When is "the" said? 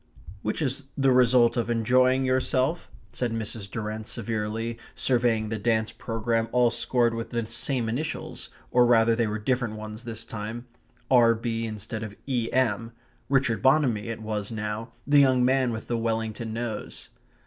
0.97-1.11, 5.49-5.59, 7.29-7.45, 15.05-15.19, 15.87-15.99